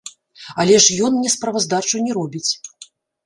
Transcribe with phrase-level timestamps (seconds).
[0.63, 2.51] Але ж ён мне справаздачу не робіць.